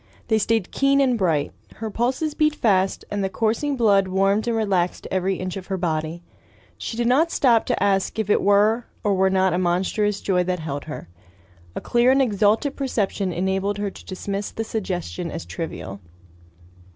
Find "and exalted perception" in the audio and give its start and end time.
12.09-13.31